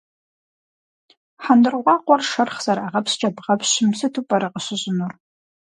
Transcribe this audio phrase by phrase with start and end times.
[1.43, 5.13] Хьэндыркъуакъуэр шэрхъ зэрагъэпщкӏэ бгъэпщым сыту пӏэрэ къыщыщӏынур?